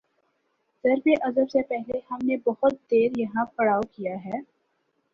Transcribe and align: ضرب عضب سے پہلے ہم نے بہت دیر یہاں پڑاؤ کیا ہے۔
ضرب 0.83 1.09
عضب 1.21 1.49
سے 1.51 1.61
پہلے 1.61 1.99
ہم 2.11 2.19
نے 2.23 2.37
بہت 2.45 2.73
دیر 2.91 3.19
یہاں 3.19 3.45
پڑاؤ 3.55 3.81
کیا 3.91 4.15
ہے۔ 4.25 4.39